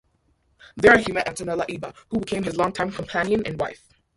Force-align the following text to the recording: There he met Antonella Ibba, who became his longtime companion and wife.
There 0.77 0.97
he 0.97 1.11
met 1.11 1.27
Antonella 1.27 1.63
Ibba, 1.69 1.93
who 2.09 2.19
became 2.21 2.41
his 2.41 2.55
longtime 2.57 2.91
companion 2.91 3.43
and 3.45 3.59
wife. 3.59 3.87